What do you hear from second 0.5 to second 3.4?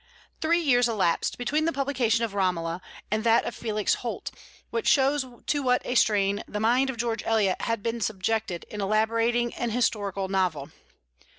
years elapsed between the publication of "Romola" and